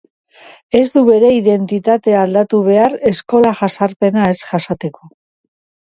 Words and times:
Ez 0.79 0.85
du 0.93 1.03
bere 1.09 1.29
identitatea 1.39 2.23
aldatu 2.27 2.63
behar 2.71 2.97
eskola 3.13 3.55
jazarpena 3.63 4.29
ez 4.35 4.37
jasateko. 4.47 5.13